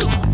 [0.00, 0.31] Ooh.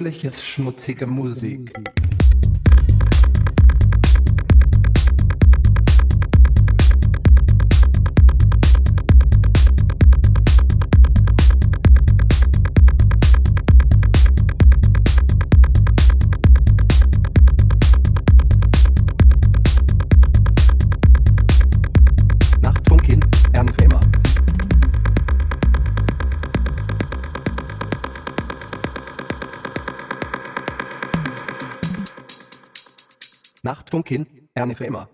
[0.00, 1.72] Hässliches, schmutzige Musik.
[34.00, 35.08] Funkin, Erne für immer.